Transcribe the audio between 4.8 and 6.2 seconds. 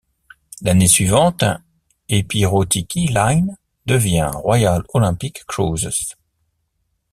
Olympic Cruises.